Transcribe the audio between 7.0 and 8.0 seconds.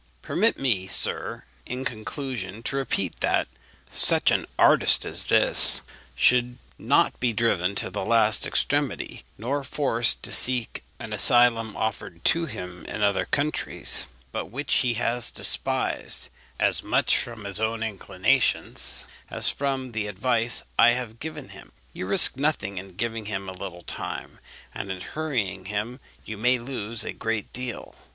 be driven to